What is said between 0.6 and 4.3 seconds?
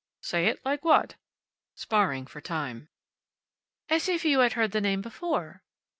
like what?" sparring for time. "As if